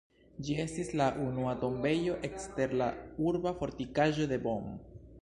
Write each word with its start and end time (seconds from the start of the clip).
Ĝi 0.45 0.53
estis 0.63 0.87
la 1.01 1.09
unua 1.25 1.53
tombejo 1.65 2.17
ekster 2.31 2.75
la 2.83 2.91
urba 3.29 3.57
fortikaĵo 3.63 4.31
de 4.35 4.43
Bonn. 4.49 4.79